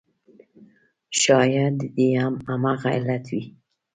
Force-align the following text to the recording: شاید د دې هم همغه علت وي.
شاید 1.21 1.73
د 1.81 1.83
دې 1.95 2.09
هم 2.21 2.33
همغه 2.47 2.89
علت 2.95 3.25
وي. 3.33 3.43